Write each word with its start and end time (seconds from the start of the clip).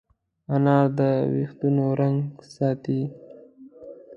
انار 0.53 0.85
د 0.97 0.99
وېښتانو 1.31 1.85
رنګ 1.99 2.19
ساتي. 2.53 3.01